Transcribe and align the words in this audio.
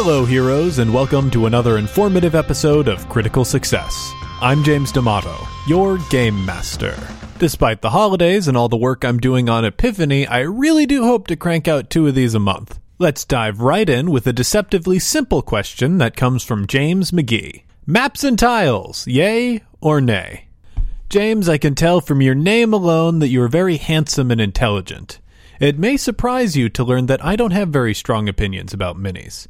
Hello, 0.00 0.24
heroes, 0.24 0.78
and 0.78 0.94
welcome 0.94 1.28
to 1.28 1.46
another 1.46 1.76
informative 1.76 2.36
episode 2.36 2.86
of 2.86 3.08
Critical 3.08 3.44
Success. 3.44 4.12
I'm 4.40 4.62
James 4.62 4.92
D'Amato, 4.92 5.36
your 5.66 5.98
game 6.08 6.46
master. 6.46 6.96
Despite 7.40 7.82
the 7.82 7.90
holidays 7.90 8.46
and 8.46 8.56
all 8.56 8.68
the 8.68 8.76
work 8.76 9.04
I'm 9.04 9.18
doing 9.18 9.48
on 9.48 9.64
Epiphany, 9.64 10.24
I 10.24 10.42
really 10.42 10.86
do 10.86 11.02
hope 11.02 11.26
to 11.26 11.36
crank 11.36 11.66
out 11.66 11.90
two 11.90 12.06
of 12.06 12.14
these 12.14 12.34
a 12.34 12.38
month. 12.38 12.78
Let's 13.00 13.24
dive 13.24 13.60
right 13.60 13.90
in 13.90 14.12
with 14.12 14.28
a 14.28 14.32
deceptively 14.32 15.00
simple 15.00 15.42
question 15.42 15.98
that 15.98 16.14
comes 16.14 16.44
from 16.44 16.68
James 16.68 17.10
McGhie. 17.10 17.64
Maps 17.84 18.22
and 18.22 18.38
tiles, 18.38 19.04
yay 19.08 19.64
or 19.80 20.00
nay? 20.00 20.46
James, 21.08 21.48
I 21.48 21.58
can 21.58 21.74
tell 21.74 22.00
from 22.00 22.22
your 22.22 22.36
name 22.36 22.72
alone 22.72 23.18
that 23.18 23.30
you 23.30 23.42
are 23.42 23.48
very 23.48 23.78
handsome 23.78 24.30
and 24.30 24.40
intelligent. 24.40 25.18
It 25.58 25.76
may 25.76 25.96
surprise 25.96 26.56
you 26.56 26.68
to 26.68 26.84
learn 26.84 27.06
that 27.06 27.24
I 27.24 27.34
don't 27.34 27.50
have 27.50 27.70
very 27.70 27.94
strong 27.94 28.28
opinions 28.28 28.72
about 28.72 28.96
minis. 28.96 29.48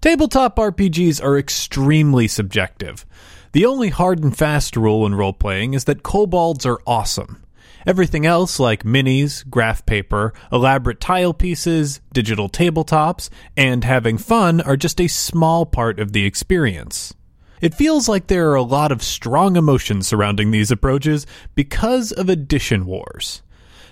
Tabletop 0.00 0.56
RPGs 0.56 1.22
are 1.22 1.38
extremely 1.38 2.26
subjective. 2.26 3.04
The 3.52 3.66
only 3.66 3.90
hard 3.90 4.24
and 4.24 4.34
fast 4.34 4.74
rule 4.74 5.04
in 5.04 5.14
role 5.14 5.34
playing 5.34 5.74
is 5.74 5.84
that 5.84 6.02
kobolds 6.02 6.64
are 6.64 6.80
awesome. 6.86 7.44
Everything 7.86 8.24
else, 8.24 8.58
like 8.58 8.82
minis, 8.82 9.46
graph 9.48 9.84
paper, 9.84 10.32
elaborate 10.50 11.00
tile 11.00 11.34
pieces, 11.34 12.00
digital 12.14 12.48
tabletops, 12.48 13.28
and 13.58 13.84
having 13.84 14.16
fun, 14.16 14.62
are 14.62 14.76
just 14.76 15.02
a 15.02 15.06
small 15.06 15.66
part 15.66 16.00
of 16.00 16.12
the 16.12 16.24
experience. 16.24 17.12
It 17.60 17.74
feels 17.74 18.08
like 18.08 18.28
there 18.28 18.48
are 18.52 18.54
a 18.54 18.62
lot 18.62 18.92
of 18.92 19.02
strong 19.02 19.54
emotions 19.54 20.08
surrounding 20.08 20.50
these 20.50 20.70
approaches 20.70 21.26
because 21.54 22.10
of 22.10 22.30
edition 22.30 22.86
wars. 22.86 23.42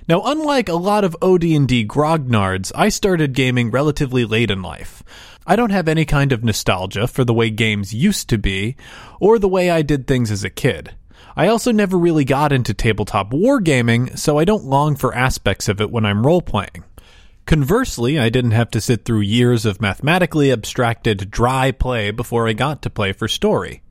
Now, 0.08 0.22
unlike 0.24 0.70
a 0.70 0.74
lot 0.74 1.04
of 1.04 1.14
OD&D 1.20 1.84
grognards, 1.86 2.72
I 2.74 2.88
started 2.88 3.34
gaming 3.34 3.70
relatively 3.70 4.24
late 4.24 4.50
in 4.50 4.62
life. 4.62 5.02
I 5.46 5.54
don't 5.54 5.68
have 5.68 5.86
any 5.86 6.06
kind 6.06 6.32
of 6.32 6.42
nostalgia 6.42 7.06
for 7.06 7.26
the 7.26 7.34
way 7.34 7.50
games 7.50 7.92
used 7.92 8.30
to 8.30 8.38
be, 8.38 8.76
or 9.20 9.38
the 9.38 9.48
way 9.48 9.68
I 9.70 9.82
did 9.82 10.06
things 10.06 10.30
as 10.30 10.44
a 10.44 10.50
kid. 10.50 10.94
I 11.36 11.48
also 11.48 11.72
never 11.72 11.98
really 11.98 12.24
got 12.24 12.54
into 12.54 12.72
tabletop 12.72 13.32
wargaming, 13.32 14.18
so 14.18 14.38
I 14.38 14.46
don't 14.46 14.64
long 14.64 14.96
for 14.96 15.14
aspects 15.14 15.68
of 15.68 15.78
it 15.78 15.90
when 15.90 16.06
I'm 16.06 16.26
role 16.26 16.42
playing. 16.42 16.84
Conversely, 17.44 18.18
I 18.18 18.30
didn't 18.30 18.52
have 18.52 18.70
to 18.70 18.80
sit 18.80 19.04
through 19.04 19.20
years 19.20 19.66
of 19.66 19.82
mathematically 19.82 20.50
abstracted, 20.50 21.30
dry 21.30 21.70
play 21.70 22.12
before 22.12 22.48
I 22.48 22.54
got 22.54 22.80
to 22.82 22.90
play 22.90 23.12
for 23.12 23.28
story. 23.28 23.82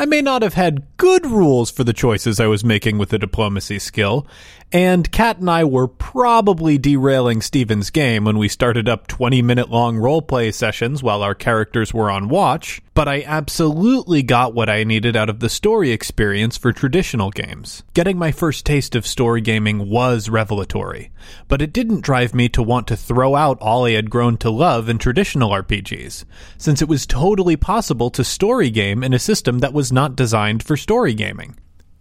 I 0.00 0.06
may 0.06 0.22
not 0.22 0.42
have 0.42 0.54
had 0.54 0.86
good 0.96 1.26
rules 1.26 1.72
for 1.72 1.82
the 1.82 1.92
choices 1.92 2.38
I 2.38 2.46
was 2.46 2.64
making 2.64 2.98
with 2.98 3.08
the 3.08 3.18
diplomacy 3.18 3.80
skill, 3.80 4.28
and 4.72 5.10
Kat 5.10 5.38
and 5.38 5.48
I 5.48 5.64
were 5.64 5.88
probably 5.88 6.76
derailing 6.76 7.40
Steven's 7.40 7.88
game 7.88 8.24
when 8.24 8.36
we 8.36 8.48
started 8.48 8.88
up 8.88 9.06
20 9.06 9.40
minute 9.40 9.70
long 9.70 9.96
roleplay 9.96 10.52
sessions 10.52 11.02
while 11.02 11.22
our 11.22 11.34
characters 11.34 11.94
were 11.94 12.10
on 12.10 12.28
watch, 12.28 12.82
but 12.92 13.08
I 13.08 13.22
absolutely 13.22 14.22
got 14.22 14.54
what 14.54 14.68
I 14.68 14.84
needed 14.84 15.16
out 15.16 15.30
of 15.30 15.40
the 15.40 15.48
story 15.48 15.90
experience 15.90 16.58
for 16.58 16.72
traditional 16.72 17.30
games. 17.30 17.82
Getting 17.94 18.18
my 18.18 18.30
first 18.30 18.66
taste 18.66 18.94
of 18.94 19.06
story 19.06 19.40
gaming 19.40 19.88
was 19.88 20.28
revelatory, 20.28 21.10
but 21.48 21.62
it 21.62 21.72
didn't 21.72 22.02
drive 22.02 22.34
me 22.34 22.50
to 22.50 22.62
want 22.62 22.86
to 22.88 22.96
throw 22.96 23.36
out 23.36 23.58
all 23.60 23.86
I 23.86 23.92
had 23.92 24.10
grown 24.10 24.36
to 24.38 24.50
love 24.50 24.88
in 24.88 24.98
traditional 24.98 25.50
RPGs, 25.50 26.24
since 26.58 26.82
it 26.82 26.88
was 26.88 27.06
totally 27.06 27.56
possible 27.56 28.10
to 28.10 28.22
story 28.22 28.68
game 28.68 29.02
in 29.02 29.14
a 29.14 29.18
system 29.18 29.60
that 29.60 29.72
was 29.72 29.90
not 29.90 30.14
designed 30.16 30.62
for 30.62 30.76
story 30.76 31.14
gaming. 31.14 31.56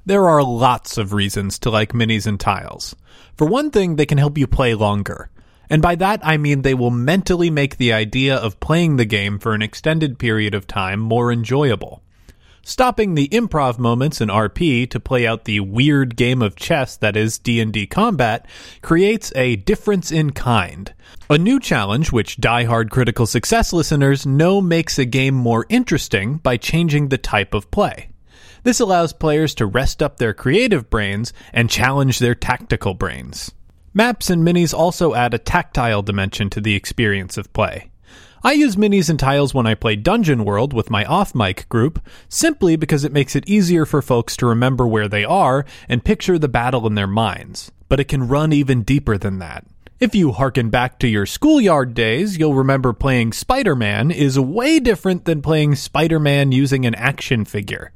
There 0.08 0.30
are 0.30 0.42
lots 0.42 0.98
of 0.98 1.12
reasons 1.12 1.60
to 1.60 1.70
like 1.70 1.92
minis 1.92 2.26
and 2.26 2.40
tiles. 2.40 2.96
For 3.36 3.46
one 3.46 3.72
thing, 3.72 3.98
they 3.98 4.06
can 4.06 4.18
help 4.18 4.38
you 4.38 4.48
play 4.48 4.74
longer. 4.74 5.30
And 5.70 5.82
by 5.82 5.96
that, 5.96 6.22
I 6.24 6.38
mean 6.38 6.62
they 6.62 6.74
will 6.74 6.92
mentally 6.92 7.50
make 7.50 7.76
the 7.76 7.92
idea 7.92 8.38
of 8.38 8.62
playing 8.62 8.96
the 8.96 9.04
game 9.04 9.38
for 9.38 9.54
an 9.54 9.62
extended 9.62 10.18
period 10.18 10.56
of 10.56 10.66
time 10.66 11.02
more 11.02 11.30
enjoyable. 11.30 12.02
Stopping 12.62 13.16
the 13.16 13.28
improv 13.34 13.80
moments 13.80 14.22
in 14.22 14.30
RP 14.30 14.90
to 14.92 15.00
play 15.02 15.28
out 15.28 15.44
the 15.44 15.60
weird 15.60 16.16
game 16.16 16.42
of 16.42 16.56
chess 16.56 16.96
that 16.96 17.18
is 17.18 17.38
D&D 17.38 17.88
combat 17.88 18.48
creates 18.82 19.34
a 19.36 19.58
difference 19.58 20.10
in 20.10 20.32
kind. 20.32 20.94
A 21.30 21.38
new 21.38 21.60
challenge 21.60 22.14
which 22.14 22.40
die-hard 22.40 22.92
critical 22.92 23.26
success 23.26 23.74
listeners 23.74 24.26
know 24.26 24.62
makes 24.62 24.98
a 24.98 25.04
game 25.04 25.36
more 25.36 25.66
interesting 25.68 26.38
by 26.38 26.56
changing 26.56 27.10
the 27.10 27.18
type 27.18 27.54
of 27.54 27.70
play. 27.72 28.08
This 28.68 28.82
allows 28.82 29.14
players 29.14 29.56
to 29.56 29.66
rest 29.66 30.04
up 30.04 30.18
their 30.18 30.34
creative 30.34 30.90
brains 30.90 31.32
and 31.54 31.70
challenge 31.70 32.20
their 32.20 32.36
tactical 32.36 32.94
brains. 32.94 33.54
Maps 33.94 34.30
and 34.30 34.46
minis 34.46 34.74
also 34.74 35.14
add 35.14 35.34
a 35.34 35.38
tactile 35.38 36.02
dimension 36.02 36.50
to 36.50 36.60
the 36.60 36.76
experience 36.76 37.38
of 37.38 37.54
play. 37.54 37.92
I 38.44 38.52
use 38.52 38.76
minis 38.76 39.10
and 39.10 39.18
tiles 39.18 39.54
when 39.54 39.66
I 39.66 39.74
play 39.74 39.96
Dungeon 39.96 40.44
World 40.44 40.74
with 40.74 40.90
my 40.90 41.06
off 41.06 41.34
mic 41.34 41.70
group, 41.70 42.06
simply 42.28 42.76
because 42.76 43.06
it 43.06 43.14
makes 43.14 43.38
it 43.38 43.48
easier 43.48 43.86
for 43.86 44.02
folks 44.02 44.36
to 44.36 44.46
remember 44.46 44.86
where 44.86 45.08
they 45.08 45.24
are 45.24 45.64
and 45.88 46.04
picture 46.04 46.38
the 46.38 46.50
battle 46.50 46.86
in 46.86 46.96
their 46.96 47.08
minds. 47.08 47.72
But 47.88 48.02
it 48.02 48.10
can 48.10 48.28
run 48.28 48.52
even 48.52 48.84
deeper 48.84 49.18
than 49.18 49.40
that. 49.40 49.66
If 50.02 50.14
you 50.14 50.34
harken 50.34 50.70
back 50.70 51.00
to 51.00 51.08
your 51.08 51.26
schoolyard 51.26 51.94
days, 51.94 52.38
you'll 52.38 52.54
remember 52.54 52.92
playing 52.92 53.32
Spider 53.32 53.78
Man 53.78 54.12
is 54.12 54.38
way 54.38 54.82
different 54.82 55.24
than 55.24 55.42
playing 55.42 55.76
Spider 55.76 56.20
Man 56.20 56.52
using 56.52 56.86
an 56.86 56.96
action 56.96 57.46
figure. 57.46 57.94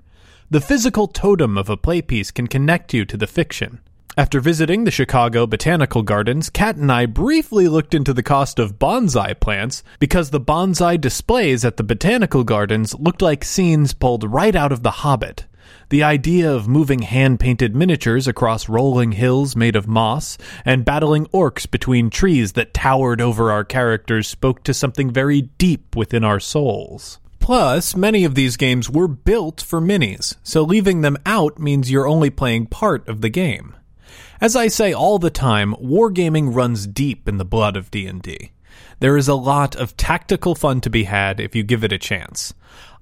The 0.51 0.59
physical 0.59 1.07
totem 1.07 1.57
of 1.57 1.69
a 1.69 1.77
playpiece 1.77 2.29
can 2.29 2.47
connect 2.47 2.93
you 2.93 3.05
to 3.05 3.15
the 3.15 3.25
fiction. 3.25 3.79
After 4.17 4.41
visiting 4.41 4.83
the 4.83 4.91
Chicago 4.91 5.47
Botanical 5.47 6.03
Gardens, 6.03 6.49
Kat 6.49 6.75
and 6.75 6.91
I 6.91 7.05
briefly 7.05 7.69
looked 7.69 7.93
into 7.93 8.13
the 8.13 8.21
cost 8.21 8.59
of 8.59 8.77
bonsai 8.77 9.39
plants 9.39 9.81
because 9.97 10.29
the 10.29 10.41
bonsai 10.41 10.99
displays 10.99 11.63
at 11.63 11.77
the 11.77 11.85
Botanical 11.85 12.43
Gardens 12.43 12.93
looked 12.95 13.21
like 13.21 13.45
scenes 13.45 13.93
pulled 13.93 14.25
right 14.25 14.53
out 14.53 14.73
of 14.73 14.83
The 14.83 14.91
Hobbit. 14.91 15.45
The 15.87 16.03
idea 16.03 16.51
of 16.51 16.67
moving 16.67 17.03
hand 17.03 17.39
painted 17.39 17.73
miniatures 17.73 18.27
across 18.27 18.67
rolling 18.67 19.13
hills 19.13 19.55
made 19.55 19.77
of 19.77 19.87
moss 19.87 20.37
and 20.65 20.83
battling 20.83 21.27
orcs 21.27 21.65
between 21.71 22.09
trees 22.09 22.51
that 22.53 22.73
towered 22.73 23.21
over 23.21 23.53
our 23.53 23.63
characters 23.63 24.27
spoke 24.27 24.63
to 24.63 24.73
something 24.73 25.13
very 25.13 25.43
deep 25.43 25.95
within 25.95 26.25
our 26.25 26.41
souls. 26.41 27.19
Plus, 27.51 27.97
many 27.97 28.23
of 28.23 28.33
these 28.33 28.55
games 28.55 28.89
were 28.89 29.09
built 29.09 29.59
for 29.59 29.81
minis, 29.81 30.35
so 30.41 30.61
leaving 30.61 31.01
them 31.01 31.17
out 31.25 31.59
means 31.59 31.91
you're 31.91 32.07
only 32.07 32.29
playing 32.29 32.65
part 32.65 33.05
of 33.09 33.19
the 33.19 33.27
game. 33.27 33.75
As 34.39 34.55
I 34.55 34.69
say 34.69 34.93
all 34.93 35.19
the 35.19 35.29
time, 35.29 35.75
wargaming 35.75 36.55
runs 36.55 36.87
deep 36.87 37.27
in 37.27 37.39
the 37.39 37.43
blood 37.43 37.75
of 37.75 37.91
D&D. 37.91 38.51
There 39.01 39.17
is 39.17 39.27
a 39.27 39.35
lot 39.35 39.75
of 39.75 39.97
tactical 39.97 40.55
fun 40.55 40.79
to 40.79 40.89
be 40.89 41.03
had 41.03 41.41
if 41.41 41.53
you 41.53 41.61
give 41.61 41.83
it 41.83 41.91
a 41.91 41.97
chance. 41.97 42.53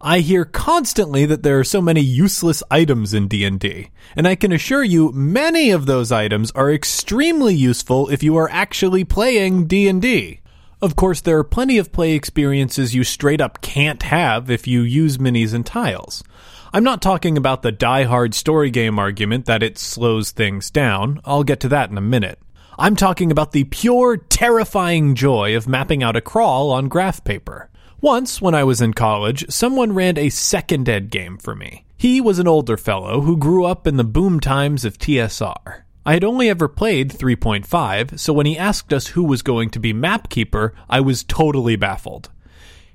I 0.02 0.22
hear 0.22 0.46
constantly 0.46 1.28
that 1.28 1.44
there 1.44 1.60
are 1.60 1.64
so 1.64 1.80
many 1.80 2.02
useless 2.02 2.64
items 2.72 3.14
in 3.14 3.28
D&D, 3.28 3.92
and 4.16 4.28
I 4.28 4.34
can 4.34 4.52
assure 4.52 4.84
you 4.84 5.12
many 5.12 5.70
of 5.70 5.86
those 5.86 6.12
items 6.12 6.50
are 6.54 6.72
extremely 6.72 7.54
useful 7.54 8.10
if 8.10 8.24
you 8.24 8.36
are 8.38 8.50
actually 8.50 9.04
playing 9.04 9.68
D&D. 9.68 10.40
Of 10.82 10.96
course, 10.96 11.20
there 11.20 11.38
are 11.38 11.44
plenty 11.44 11.78
of 11.78 11.92
play 11.92 12.14
experiences 12.14 12.96
you 12.96 13.04
straight 13.04 13.42
up 13.42 13.60
can't 13.62 14.02
have 14.04 14.50
if 14.50 14.66
you 14.66 14.82
use 14.82 15.18
minis 15.18 15.54
and 15.54 15.66
tiles. 15.66 16.24
I'm 16.72 16.86
not 16.86 17.02
talking 17.02 17.36
about 17.36 17.64
the 17.64 17.72
die-hard 17.74 18.34
story 18.34 18.70
game 18.70 18.98
argument 18.98 19.46
that 19.46 19.62
it 19.62 19.78
slows 19.78 20.32
things 20.32 20.72
down. 20.72 21.20
I'll 21.26 21.44
get 21.44 21.60
to 21.62 21.70
that 21.70 21.90
in 21.90 21.98
a 21.98 22.02
minute. 22.02 22.40
I'm 22.78 22.96
talking 22.96 23.30
about 23.30 23.52
the 23.52 23.66
pure, 23.66 24.16
terrifying 24.16 25.16
joy 25.16 25.58
of 25.58 25.68
mapping 25.68 26.02
out 26.02 26.16
a 26.16 26.22
crawl 26.22 26.72
on 26.72 26.88
graph 26.88 27.26
paper. 27.26 27.70
Once, 28.00 28.42
when 28.42 28.56
I 28.56 28.64
was 28.64 28.80
in 28.80 28.94
college, 28.94 29.46
someone 29.50 29.92
ran 29.92 30.18
a 30.18 30.30
second 30.30 30.88
ed 30.88 31.12
game 31.12 31.38
for 31.38 31.56
me. 31.56 31.84
He 31.98 32.22
was 32.22 32.40
an 32.40 32.48
older 32.48 32.78
fellow 32.78 33.20
who 33.20 33.36
grew 33.36 33.66
up 33.66 33.86
in 33.86 33.98
the 33.98 34.06
boom 34.06 34.40
times 34.40 34.86
of 34.86 34.98
TSR. 34.98 35.82
I 36.06 36.13
had 36.13 36.24
only 36.24 36.50
ever 36.50 36.68
played 36.68 37.12
3.5, 37.12 38.18
so 38.19 38.31
when 38.34 38.46
he 38.46 38.57
asked 38.57 38.94
us 38.94 39.07
who 39.07 39.24
was 39.24 39.42
going 39.42 39.69
to 39.72 39.80
be 39.80 39.94
map 39.94 40.30
keeper, 40.30 40.74
I 40.90 41.01
was 41.01 41.24
totally 41.24 41.75
baffled. 41.75 42.30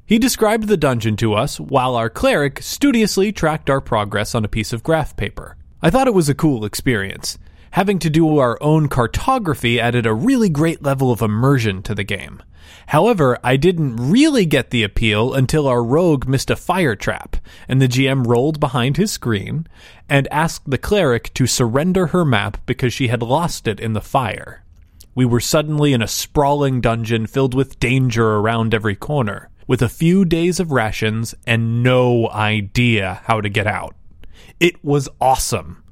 He 0.06 0.18
described 0.18 0.68
the 0.68 0.76
dungeon 0.76 1.16
to 1.16 1.34
us 1.34 1.60
while 1.60 1.96
our 1.96 2.10
cleric 2.10 2.62
studiously 2.62 3.32
tracked 3.32 3.70
our 3.70 3.80
progress 3.80 4.34
on 4.34 4.44
a 4.44 4.48
piece 4.48 4.72
of 4.72 4.82
graph 4.82 5.16
paper. 5.16 5.56
I 5.82 5.90
thought 5.90 6.08
it 6.08 6.14
was 6.14 6.28
a 6.28 6.34
cool 6.34 6.64
experience. 6.64 7.38
Having 7.74 7.98
to 7.98 8.10
do 8.10 8.38
our 8.38 8.56
own 8.62 8.88
cartography 8.88 9.80
added 9.80 10.06
a 10.06 10.14
really 10.14 10.48
great 10.48 10.84
level 10.84 11.10
of 11.10 11.20
immersion 11.20 11.82
to 11.82 11.92
the 11.92 12.04
game. 12.04 12.40
However, 12.86 13.36
I 13.42 13.56
didn't 13.56 13.96
really 13.96 14.46
get 14.46 14.70
the 14.70 14.84
appeal 14.84 15.34
until 15.34 15.66
our 15.66 15.82
rogue 15.82 16.28
missed 16.28 16.50
a 16.50 16.54
fire 16.54 16.94
trap, 16.94 17.36
and 17.66 17.82
the 17.82 17.88
GM 17.88 18.28
rolled 18.28 18.60
behind 18.60 18.96
his 18.96 19.10
screen 19.10 19.66
and 20.08 20.28
asked 20.30 20.70
the 20.70 20.78
cleric 20.78 21.34
to 21.34 21.48
surrender 21.48 22.06
her 22.06 22.24
map 22.24 22.58
because 22.64 22.94
she 22.94 23.08
had 23.08 23.22
lost 23.22 23.66
it 23.66 23.80
in 23.80 23.92
the 23.92 24.00
fire. 24.00 24.62
We 25.16 25.24
were 25.24 25.40
suddenly 25.40 25.92
in 25.92 26.00
a 26.00 26.06
sprawling 26.06 26.80
dungeon 26.80 27.26
filled 27.26 27.54
with 27.54 27.80
danger 27.80 28.36
around 28.36 28.72
every 28.72 28.94
corner, 28.94 29.50
with 29.66 29.82
a 29.82 29.88
few 29.88 30.24
days 30.24 30.60
of 30.60 30.70
rations 30.70 31.34
and 31.44 31.82
no 31.82 32.30
idea 32.30 33.20
how 33.24 33.40
to 33.40 33.48
get 33.48 33.66
out. 33.66 33.96
It 34.60 34.84
was 34.84 35.08
awesome. 35.20 35.82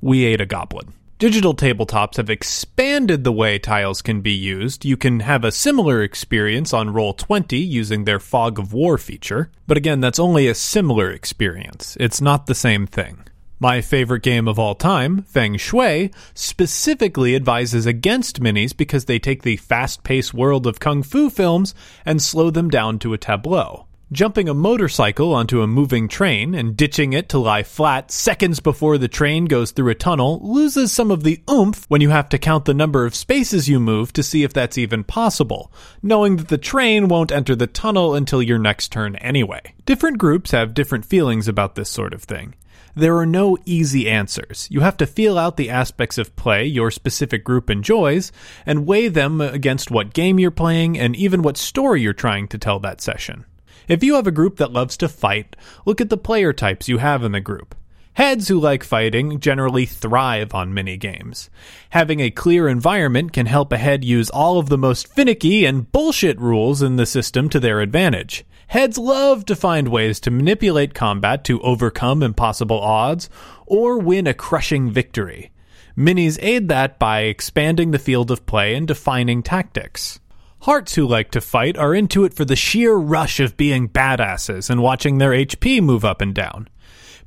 We 0.00 0.24
ate 0.24 0.40
a 0.40 0.46
goblin. 0.46 0.94
Digital 1.22 1.54
tabletops 1.54 2.16
have 2.16 2.28
expanded 2.28 3.22
the 3.22 3.30
way 3.30 3.56
tiles 3.56 4.02
can 4.02 4.22
be 4.22 4.32
used. 4.32 4.84
You 4.84 4.96
can 4.96 5.20
have 5.20 5.44
a 5.44 5.52
similar 5.52 6.02
experience 6.02 6.72
on 6.72 6.88
Roll20 6.88 7.64
using 7.64 8.06
their 8.06 8.18
Fog 8.18 8.58
of 8.58 8.72
War 8.72 8.98
feature, 8.98 9.48
but 9.68 9.76
again, 9.76 10.00
that's 10.00 10.18
only 10.18 10.48
a 10.48 10.54
similar 10.56 11.12
experience. 11.12 11.96
It's 12.00 12.20
not 12.20 12.46
the 12.46 12.56
same 12.56 12.88
thing. 12.88 13.22
My 13.60 13.80
favorite 13.80 14.24
game 14.24 14.48
of 14.48 14.58
all 14.58 14.74
time, 14.74 15.22
Feng 15.22 15.58
Shui, 15.58 16.10
specifically 16.34 17.36
advises 17.36 17.86
against 17.86 18.42
minis 18.42 18.76
because 18.76 19.04
they 19.04 19.20
take 19.20 19.42
the 19.42 19.58
fast 19.58 20.02
paced 20.02 20.34
world 20.34 20.66
of 20.66 20.80
kung 20.80 21.04
fu 21.04 21.30
films 21.30 21.72
and 22.04 22.20
slow 22.20 22.50
them 22.50 22.68
down 22.68 22.98
to 22.98 23.12
a 23.12 23.16
tableau. 23.16 23.86
Jumping 24.12 24.46
a 24.46 24.52
motorcycle 24.52 25.32
onto 25.32 25.62
a 25.62 25.66
moving 25.66 26.06
train 26.06 26.54
and 26.54 26.76
ditching 26.76 27.14
it 27.14 27.30
to 27.30 27.38
lie 27.38 27.62
flat 27.62 28.10
seconds 28.10 28.60
before 28.60 28.98
the 28.98 29.08
train 29.08 29.46
goes 29.46 29.70
through 29.70 29.88
a 29.88 29.94
tunnel 29.94 30.38
loses 30.42 30.92
some 30.92 31.10
of 31.10 31.22
the 31.22 31.40
oomph 31.50 31.86
when 31.88 32.02
you 32.02 32.10
have 32.10 32.28
to 32.28 32.36
count 32.36 32.66
the 32.66 32.74
number 32.74 33.06
of 33.06 33.14
spaces 33.14 33.70
you 33.70 33.80
move 33.80 34.12
to 34.12 34.22
see 34.22 34.42
if 34.42 34.52
that's 34.52 34.76
even 34.76 35.02
possible, 35.02 35.72
knowing 36.02 36.36
that 36.36 36.48
the 36.48 36.58
train 36.58 37.08
won't 37.08 37.32
enter 37.32 37.56
the 37.56 37.66
tunnel 37.66 38.14
until 38.14 38.42
your 38.42 38.58
next 38.58 38.92
turn 38.92 39.16
anyway. 39.16 39.62
Different 39.86 40.18
groups 40.18 40.50
have 40.50 40.74
different 40.74 41.06
feelings 41.06 41.48
about 41.48 41.74
this 41.74 41.88
sort 41.88 42.12
of 42.12 42.22
thing. 42.22 42.54
There 42.94 43.16
are 43.16 43.24
no 43.24 43.56
easy 43.64 44.10
answers. 44.10 44.68
You 44.70 44.80
have 44.80 44.98
to 44.98 45.06
feel 45.06 45.38
out 45.38 45.56
the 45.56 45.70
aspects 45.70 46.18
of 46.18 46.36
play 46.36 46.66
your 46.66 46.90
specific 46.90 47.44
group 47.44 47.70
enjoys 47.70 48.30
and 48.66 48.86
weigh 48.86 49.08
them 49.08 49.40
against 49.40 49.90
what 49.90 50.12
game 50.12 50.38
you're 50.38 50.50
playing 50.50 50.98
and 50.98 51.16
even 51.16 51.40
what 51.40 51.56
story 51.56 52.02
you're 52.02 52.12
trying 52.12 52.46
to 52.48 52.58
tell 52.58 52.78
that 52.80 53.00
session. 53.00 53.46
If 53.88 54.02
you 54.02 54.14
have 54.14 54.26
a 54.26 54.32
group 54.32 54.56
that 54.56 54.72
loves 54.72 54.96
to 54.98 55.08
fight, 55.08 55.56
look 55.84 56.00
at 56.00 56.10
the 56.10 56.16
player 56.16 56.52
types 56.52 56.88
you 56.88 56.98
have 56.98 57.22
in 57.24 57.32
the 57.32 57.40
group. 57.40 57.74
Heads 58.14 58.48
who 58.48 58.60
like 58.60 58.84
fighting 58.84 59.40
generally 59.40 59.86
thrive 59.86 60.54
on 60.54 60.74
mini 60.74 60.98
games. 60.98 61.48
Having 61.90 62.20
a 62.20 62.30
clear 62.30 62.68
environment 62.68 63.32
can 63.32 63.46
help 63.46 63.72
a 63.72 63.78
head 63.78 64.04
use 64.04 64.28
all 64.28 64.58
of 64.58 64.68
the 64.68 64.76
most 64.76 65.08
finicky 65.08 65.64
and 65.64 65.90
bullshit 65.92 66.38
rules 66.38 66.82
in 66.82 66.96
the 66.96 67.06
system 67.06 67.48
to 67.48 67.58
their 67.58 67.80
advantage. 67.80 68.44
Heads 68.66 68.98
love 68.98 69.46
to 69.46 69.56
find 69.56 69.88
ways 69.88 70.20
to 70.20 70.30
manipulate 70.30 70.92
combat 70.92 71.42
to 71.44 71.60
overcome 71.62 72.22
impossible 72.22 72.80
odds 72.80 73.30
or 73.66 73.98
win 73.98 74.26
a 74.26 74.34
crushing 74.34 74.90
victory. 74.90 75.50
Minis 75.96 76.38
aid 76.42 76.68
that 76.68 76.98
by 76.98 77.22
expanding 77.22 77.90
the 77.90 77.98
field 77.98 78.30
of 78.30 78.44
play 78.44 78.74
and 78.74 78.86
defining 78.86 79.42
tactics. 79.42 80.20
Hearts 80.62 80.94
who 80.94 81.08
like 81.08 81.32
to 81.32 81.40
fight 81.40 81.76
are 81.76 81.92
into 81.92 82.22
it 82.22 82.34
for 82.34 82.44
the 82.44 82.54
sheer 82.54 82.94
rush 82.94 83.40
of 83.40 83.56
being 83.56 83.88
badasses 83.88 84.70
and 84.70 84.80
watching 84.80 85.18
their 85.18 85.32
HP 85.32 85.82
move 85.82 86.04
up 86.04 86.20
and 86.20 86.32
down. 86.32 86.68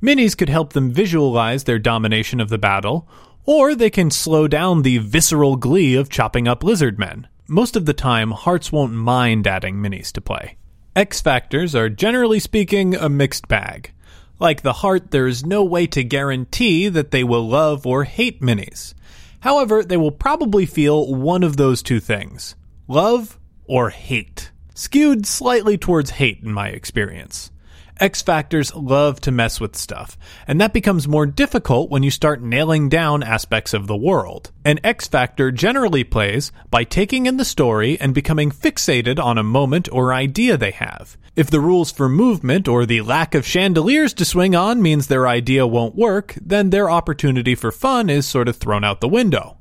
Minis 0.02 0.34
could 0.34 0.48
help 0.48 0.72
them 0.72 0.90
visualize 0.90 1.64
their 1.64 1.78
domination 1.78 2.40
of 2.40 2.48
the 2.48 2.56
battle, 2.56 3.06
or 3.44 3.74
they 3.74 3.90
can 3.90 4.10
slow 4.10 4.48
down 4.48 4.80
the 4.80 4.96
visceral 4.96 5.56
glee 5.56 5.94
of 5.96 6.08
chopping 6.08 6.48
up 6.48 6.64
lizard 6.64 6.98
men. 6.98 7.28
Most 7.46 7.76
of 7.76 7.84
the 7.84 7.92
time, 7.92 8.30
hearts 8.30 8.72
won't 8.72 8.94
mind 8.94 9.46
adding 9.46 9.76
minis 9.76 10.10
to 10.12 10.22
play. 10.22 10.56
X 10.94 11.20
factors 11.20 11.74
are 11.74 11.90
generally 11.90 12.40
speaking 12.40 12.94
a 12.94 13.10
mixed 13.10 13.48
bag. 13.48 13.92
Like 14.38 14.62
the 14.62 14.72
heart, 14.72 15.10
there 15.10 15.26
is 15.26 15.44
no 15.44 15.62
way 15.62 15.86
to 15.88 16.02
guarantee 16.02 16.88
that 16.88 17.10
they 17.10 17.22
will 17.22 17.46
love 17.46 17.86
or 17.86 18.04
hate 18.04 18.40
minis. 18.40 18.94
However, 19.40 19.84
they 19.84 19.98
will 19.98 20.10
probably 20.10 20.64
feel 20.64 21.14
one 21.14 21.42
of 21.42 21.58
those 21.58 21.82
two 21.82 22.00
things 22.00 22.54
love 22.88 23.38
or 23.64 23.90
hate. 23.90 24.50
Skewed 24.74 25.26
slightly 25.26 25.78
towards 25.78 26.10
hate 26.10 26.42
in 26.42 26.52
my 26.52 26.68
experience. 26.68 27.50
X 27.98 28.20
Factors 28.20 28.74
love 28.74 29.20
to 29.22 29.30
mess 29.30 29.58
with 29.58 29.74
stuff, 29.74 30.18
and 30.46 30.60
that 30.60 30.74
becomes 30.74 31.08
more 31.08 31.24
difficult 31.24 31.90
when 31.90 32.02
you 32.02 32.10
start 32.10 32.42
nailing 32.42 32.90
down 32.90 33.22
aspects 33.22 33.72
of 33.72 33.86
the 33.86 33.96
world. 33.96 34.52
An 34.66 34.78
X 34.84 35.08
Factor 35.08 35.50
generally 35.50 36.04
plays 36.04 36.52
by 36.70 36.84
taking 36.84 37.24
in 37.24 37.38
the 37.38 37.44
story 37.44 37.98
and 37.98 38.12
becoming 38.12 38.50
fixated 38.50 39.18
on 39.18 39.38
a 39.38 39.42
moment 39.42 39.88
or 39.90 40.12
idea 40.12 40.58
they 40.58 40.72
have. 40.72 41.16
If 41.36 41.48
the 41.48 41.60
rules 41.60 41.90
for 41.90 42.08
movement 42.08 42.68
or 42.68 42.84
the 42.84 43.00
lack 43.00 43.34
of 43.34 43.46
chandeliers 43.46 44.12
to 44.14 44.26
swing 44.26 44.54
on 44.54 44.82
means 44.82 45.06
their 45.06 45.26
idea 45.26 45.66
won't 45.66 45.96
work, 45.96 46.34
then 46.40 46.68
their 46.68 46.90
opportunity 46.90 47.54
for 47.54 47.72
fun 47.72 48.10
is 48.10 48.26
sort 48.26 48.48
of 48.48 48.56
thrown 48.56 48.84
out 48.84 49.00
the 49.00 49.08
window. 49.08 49.56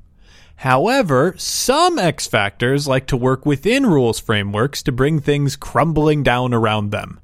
However, 0.57 1.35
some 1.37 1.99
X 1.99 2.27
Factors 2.27 2.87
like 2.87 3.07
to 3.07 3.17
work 3.17 3.45
within 3.45 3.85
rules 3.85 4.19
frameworks 4.19 4.81
to 4.83 4.91
bring 4.91 5.19
things 5.19 5.55
crumbling 5.55 6.23
down 6.23 6.53
around 6.53 6.91
them. 6.91 7.19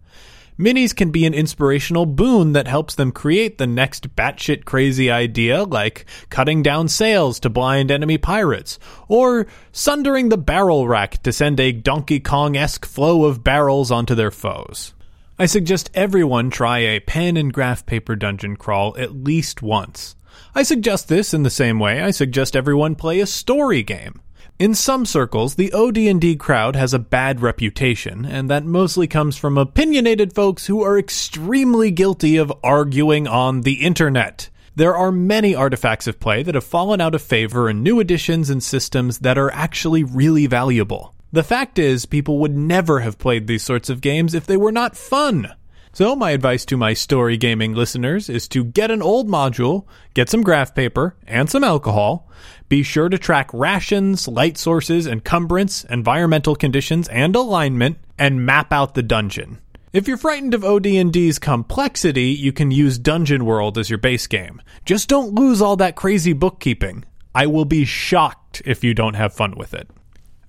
Minis 0.59 0.95
can 0.95 1.09
be 1.09 1.25
an 1.25 1.33
inspirational 1.33 2.05
boon 2.05 2.53
that 2.53 2.67
helps 2.67 2.93
them 2.93 3.11
create 3.11 3.57
the 3.57 3.65
next 3.65 4.15
batshit 4.15 4.63
crazy 4.63 5.09
idea, 5.09 5.63
like 5.63 6.05
cutting 6.29 6.61
down 6.61 6.87
sails 6.87 7.39
to 7.39 7.49
blind 7.49 7.89
enemy 7.89 8.19
pirates, 8.19 8.77
or 9.07 9.47
sundering 9.71 10.29
the 10.29 10.37
barrel 10.37 10.87
rack 10.87 11.23
to 11.23 11.33
send 11.33 11.59
a 11.59 11.71
Donkey 11.71 12.19
Kong 12.19 12.55
esque 12.55 12.85
flow 12.85 13.25
of 13.25 13.43
barrels 13.43 13.89
onto 13.89 14.13
their 14.13 14.29
foes. 14.29 14.93
I 15.39 15.47
suggest 15.47 15.89
everyone 15.95 16.51
try 16.51 16.79
a 16.79 16.99
pen 16.99 17.37
and 17.37 17.51
graph 17.51 17.83
paper 17.87 18.15
dungeon 18.15 18.55
crawl 18.55 18.95
at 18.99 19.15
least 19.15 19.63
once. 19.63 20.15
I 20.53 20.63
suggest 20.63 21.07
this 21.07 21.33
in 21.33 21.43
the 21.43 21.49
same 21.49 21.79
way 21.79 22.01
I 22.01 22.11
suggest 22.11 22.55
everyone 22.55 22.95
play 22.95 23.19
a 23.19 23.25
story 23.25 23.83
game. 23.83 24.21
In 24.59 24.75
some 24.75 25.07
circles, 25.07 25.55
the 25.55 25.73
OD&D 25.73 26.35
crowd 26.35 26.75
has 26.75 26.93
a 26.93 26.99
bad 26.99 27.41
reputation, 27.41 28.25
and 28.25 28.47
that 28.49 28.63
mostly 28.63 29.07
comes 29.07 29.35
from 29.35 29.57
opinionated 29.57 30.33
folks 30.33 30.67
who 30.67 30.83
are 30.83 30.99
extremely 30.99 31.89
guilty 31.89 32.37
of 32.37 32.53
arguing 32.63 33.27
on 33.27 33.61
the 33.61 33.83
internet. 33.83 34.49
There 34.75 34.95
are 34.95 35.11
many 35.11 35.55
artifacts 35.55 36.05
of 36.05 36.19
play 36.19 36.43
that 36.43 36.55
have 36.55 36.63
fallen 36.63 37.01
out 37.01 37.15
of 37.15 37.21
favor 37.21 37.69
in 37.69 37.81
new 37.81 37.99
editions 37.99 38.49
and 38.49 38.61
systems 38.61 39.19
that 39.19 39.37
are 39.37 39.51
actually 39.51 40.03
really 40.03 40.45
valuable. 40.45 41.15
The 41.33 41.43
fact 41.43 41.79
is, 41.79 42.05
people 42.05 42.37
would 42.39 42.55
never 42.55 42.99
have 42.99 43.17
played 43.17 43.47
these 43.47 43.63
sorts 43.63 43.89
of 43.89 43.99
games 43.99 44.33
if 44.33 44.45
they 44.45 44.57
were 44.57 44.71
not 44.71 44.95
fun. 44.95 45.51
So, 45.93 46.15
my 46.15 46.31
advice 46.31 46.63
to 46.65 46.77
my 46.77 46.93
story 46.93 47.35
gaming 47.35 47.73
listeners 47.73 48.29
is 48.29 48.47
to 48.49 48.63
get 48.63 48.91
an 48.91 49.01
old 49.01 49.27
module, 49.27 49.85
get 50.13 50.29
some 50.29 50.41
graph 50.41 50.73
paper, 50.73 51.17
and 51.27 51.49
some 51.49 51.65
alcohol. 51.65 52.29
Be 52.69 52.81
sure 52.81 53.09
to 53.09 53.17
track 53.17 53.49
rations, 53.53 54.25
light 54.25 54.57
sources, 54.57 55.05
encumbrance, 55.05 55.83
environmental 55.83 56.55
conditions, 56.55 57.09
and 57.09 57.35
alignment, 57.35 57.97
and 58.17 58.45
map 58.45 58.71
out 58.71 58.93
the 58.93 59.03
dungeon. 59.03 59.59
If 59.91 60.07
you're 60.07 60.15
frightened 60.15 60.53
of 60.53 60.63
OD&D's 60.63 61.37
complexity, 61.39 62.27
you 62.27 62.53
can 62.53 62.71
use 62.71 62.97
Dungeon 62.97 63.43
World 63.43 63.77
as 63.77 63.89
your 63.89 63.99
base 63.99 64.27
game. 64.27 64.61
Just 64.85 65.09
don't 65.09 65.35
lose 65.35 65.61
all 65.61 65.75
that 65.75 65.97
crazy 65.97 66.31
bookkeeping. 66.31 67.03
I 67.35 67.47
will 67.47 67.65
be 67.65 67.83
shocked 67.83 68.61
if 68.63 68.85
you 68.85 68.93
don't 68.93 69.15
have 69.15 69.33
fun 69.33 69.55
with 69.57 69.73
it. 69.73 69.89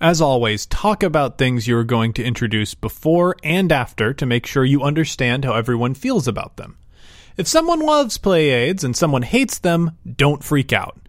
As 0.03 0.19
always, 0.19 0.65
talk 0.65 1.01
about 1.01 1.37
things 1.37 1.65
you're 1.65 1.85
going 1.85 2.11
to 2.15 2.23
introduce 2.25 2.73
before 2.73 3.37
and 3.41 3.71
after 3.71 4.13
to 4.13 4.25
make 4.25 4.45
sure 4.45 4.65
you 4.65 4.83
understand 4.83 5.45
how 5.45 5.53
everyone 5.53 5.93
feels 5.93 6.27
about 6.27 6.57
them. 6.57 6.77
If 7.37 7.47
someone 7.47 7.79
loves 7.79 8.17
play 8.17 8.49
aids 8.49 8.83
and 8.83 8.97
someone 8.97 9.21
hates 9.21 9.59
them, 9.59 9.97
don't 10.17 10.43
freak 10.43 10.73
out. 10.73 10.99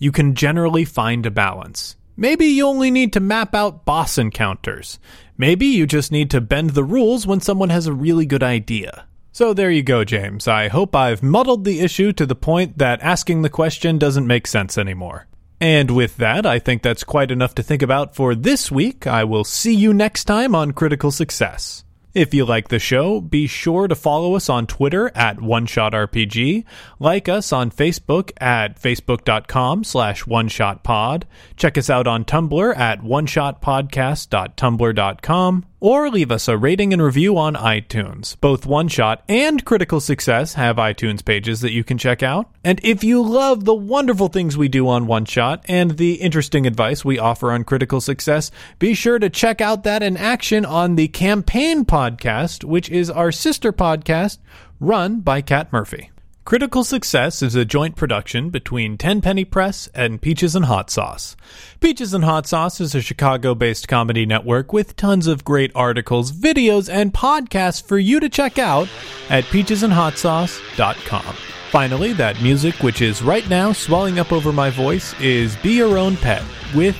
You 0.00 0.10
can 0.10 0.34
generally 0.34 0.84
find 0.84 1.24
a 1.26 1.30
balance. 1.30 1.94
Maybe 2.16 2.46
you 2.46 2.66
only 2.66 2.90
need 2.90 3.12
to 3.12 3.20
map 3.20 3.54
out 3.54 3.84
boss 3.84 4.18
encounters. 4.18 4.98
Maybe 5.38 5.66
you 5.66 5.86
just 5.86 6.10
need 6.10 6.28
to 6.32 6.40
bend 6.40 6.70
the 6.70 6.82
rules 6.82 7.28
when 7.28 7.40
someone 7.40 7.70
has 7.70 7.86
a 7.86 7.92
really 7.92 8.26
good 8.26 8.42
idea. 8.42 9.06
So 9.30 9.54
there 9.54 9.70
you 9.70 9.84
go, 9.84 10.02
James. 10.02 10.48
I 10.48 10.66
hope 10.66 10.96
I've 10.96 11.22
muddled 11.22 11.64
the 11.64 11.78
issue 11.78 12.12
to 12.14 12.26
the 12.26 12.34
point 12.34 12.78
that 12.78 13.00
asking 13.00 13.42
the 13.42 13.48
question 13.48 13.96
doesn't 13.96 14.26
make 14.26 14.48
sense 14.48 14.76
anymore. 14.76 15.28
And 15.60 15.90
with 15.90 16.16
that, 16.16 16.46
I 16.46 16.58
think 16.58 16.82
that's 16.82 17.04
quite 17.04 17.30
enough 17.30 17.54
to 17.56 17.62
think 17.62 17.82
about 17.82 18.14
for 18.14 18.34
this 18.34 18.72
week. 18.72 19.06
I 19.06 19.24
will 19.24 19.44
see 19.44 19.74
you 19.74 19.92
next 19.92 20.24
time 20.24 20.54
on 20.54 20.72
Critical 20.72 21.10
Success. 21.10 21.84
If 22.12 22.34
you 22.34 22.44
like 22.44 22.66
the 22.68 22.80
show, 22.80 23.20
be 23.20 23.46
sure 23.46 23.86
to 23.86 23.94
follow 23.94 24.34
us 24.34 24.48
on 24.48 24.66
Twitter 24.66 25.12
at 25.14 25.36
OneShotRPG, 25.36 26.64
like 26.98 27.28
us 27.28 27.52
on 27.52 27.70
Facebook 27.70 28.32
at 28.38 28.82
facebook.com 28.82 29.84
slash 29.84 30.24
OneShotPod, 30.24 31.22
check 31.56 31.78
us 31.78 31.88
out 31.88 32.08
on 32.08 32.24
Tumblr 32.24 32.76
at 32.76 33.02
OneShotPodcast.tumblr.com, 33.02 35.66
or 35.80 36.10
leave 36.10 36.30
us 36.30 36.46
a 36.46 36.58
rating 36.58 36.92
and 36.92 37.00
review 37.00 37.38
on 37.38 37.54
iTunes. 37.54 38.38
Both 38.40 38.66
One 38.66 38.88
Shot 38.88 39.22
and 39.28 39.64
Critical 39.64 40.00
Success 40.00 40.54
have 40.54 40.76
iTunes 40.76 41.24
pages 41.24 41.62
that 41.62 41.72
you 41.72 41.84
can 41.84 41.96
check 41.96 42.22
out. 42.22 42.50
And 42.62 42.78
if 42.82 43.02
you 43.02 43.22
love 43.22 43.64
the 43.64 43.74
wonderful 43.74 44.28
things 44.28 44.58
we 44.58 44.68
do 44.68 44.86
on 44.88 45.06
One 45.06 45.24
Shot 45.24 45.64
and 45.68 45.92
the 45.92 46.14
interesting 46.14 46.66
advice 46.66 47.02
we 47.02 47.18
offer 47.18 47.52
on 47.52 47.64
Critical 47.64 48.02
Success, 48.02 48.50
be 48.78 48.92
sure 48.92 49.18
to 49.18 49.30
check 49.30 49.62
out 49.62 49.84
that 49.84 50.02
in 50.02 50.18
action 50.18 50.66
on 50.66 50.96
the 50.96 51.08
Campaign 51.08 51.86
podcast, 52.00 52.64
which 52.64 52.88
is 52.88 53.10
our 53.10 53.30
sister 53.30 53.72
podcast 53.72 54.38
run 54.80 55.20
by 55.20 55.42
Kat 55.42 55.70
Murphy. 55.70 56.10
Critical 56.46 56.82
Success 56.82 57.42
is 57.42 57.54
a 57.54 57.66
joint 57.66 57.94
production 57.94 58.48
between 58.48 58.96
Tenpenny 58.96 59.44
Press 59.44 59.88
and 59.94 60.22
Peaches 60.22 60.56
and 60.56 60.64
Hot 60.64 60.90
Sauce. 60.90 61.36
Peaches 61.78 62.14
and 62.14 62.24
Hot 62.24 62.46
Sauce 62.46 62.80
is 62.80 62.94
a 62.94 63.02
Chicago 63.02 63.54
based 63.54 63.86
comedy 63.86 64.24
network 64.24 64.72
with 64.72 64.96
tons 64.96 65.26
of 65.26 65.44
great 65.44 65.70
articles, 65.74 66.32
videos, 66.32 66.90
and 66.90 67.12
podcasts 67.12 67.86
for 67.86 67.98
you 67.98 68.18
to 68.18 68.30
check 68.30 68.58
out 68.58 68.88
at 69.28 69.44
peachesandhotsauce.com. 69.44 71.36
Finally, 71.70 72.14
that 72.14 72.40
music, 72.42 72.74
which 72.76 73.02
is 73.02 73.22
right 73.22 73.48
now 73.50 73.72
swelling 73.72 74.18
up 74.18 74.32
over 74.32 74.52
my 74.52 74.70
voice, 74.70 75.14
is 75.20 75.54
Be 75.56 75.74
Your 75.74 75.98
Own 75.98 76.16
Pet 76.16 76.42
with 76.74 76.96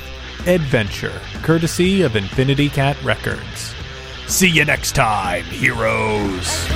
Adventure, 0.47 1.19
courtesy 1.43 2.03
of 2.03 2.15
Infinity 2.15 2.69
Cat 2.69 3.03
Records. 3.03 3.75
See 4.31 4.49
you 4.49 4.65
next 4.65 4.93
time, 4.93 5.45
heroes! 5.47 6.69